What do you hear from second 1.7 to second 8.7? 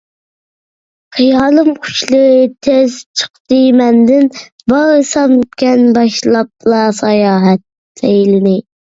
قۇشلىرى تېز چىقتى مەندىن، بارسامكەن باشلاپلا ساياھەت سەيلىنى.